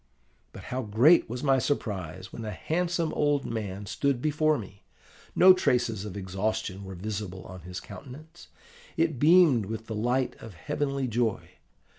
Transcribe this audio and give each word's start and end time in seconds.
But 0.51 0.63
how 0.73 0.81
great 0.81 1.29
was 1.29 1.43
my 1.43 1.59
surprise 1.59 2.33
when 2.33 2.43
a 2.43 2.49
handsome 2.49 3.13
old 3.13 3.45
man 3.45 3.85
stood 3.85 4.19
before 4.19 4.57
me! 4.57 4.81
No 5.35 5.53
traces 5.53 6.05
of 6.05 6.17
exhaustion 6.17 6.83
were 6.83 6.95
visible 6.95 7.43
on 7.43 7.59
his 7.61 7.79
countenance: 7.79 8.47
it 8.97 9.19
beamed 9.19 9.67
with 9.67 9.85
the 9.85 9.93
light 9.93 10.35
of 10.39 10.55
a 10.55 10.57
heavenly 10.57 11.07
joy. 11.07 11.51